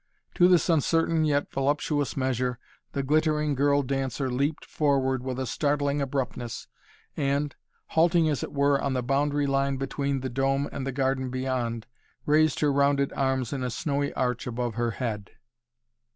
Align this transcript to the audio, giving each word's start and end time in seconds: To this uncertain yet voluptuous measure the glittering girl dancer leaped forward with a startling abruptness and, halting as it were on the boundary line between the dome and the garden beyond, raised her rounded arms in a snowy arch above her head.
To 0.33 0.47
this 0.47 0.67
uncertain 0.67 1.25
yet 1.25 1.51
voluptuous 1.51 2.17
measure 2.17 2.57
the 2.93 3.03
glittering 3.03 3.53
girl 3.53 3.83
dancer 3.83 4.31
leaped 4.31 4.65
forward 4.65 5.21
with 5.21 5.37
a 5.39 5.45
startling 5.45 6.01
abruptness 6.01 6.65
and, 7.15 7.55
halting 7.89 8.27
as 8.27 8.41
it 8.41 8.51
were 8.51 8.81
on 8.81 8.93
the 8.93 9.03
boundary 9.03 9.45
line 9.45 9.77
between 9.77 10.21
the 10.21 10.27
dome 10.29 10.67
and 10.71 10.87
the 10.87 10.91
garden 10.91 11.29
beyond, 11.29 11.85
raised 12.25 12.61
her 12.61 12.73
rounded 12.73 13.13
arms 13.13 13.53
in 13.53 13.61
a 13.63 13.69
snowy 13.69 14.11
arch 14.15 14.47
above 14.47 14.73
her 14.73 14.89
head. 14.97 15.29